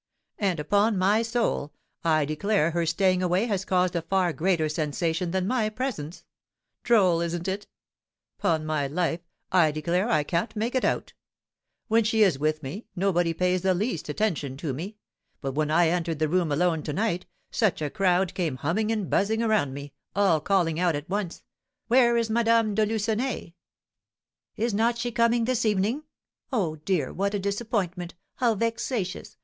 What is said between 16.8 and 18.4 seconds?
to night, such a crowd